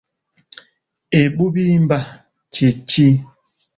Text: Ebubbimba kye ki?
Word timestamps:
Ebubbimba 1.21 1.99
kye 2.53 2.69
ki? 2.89 3.07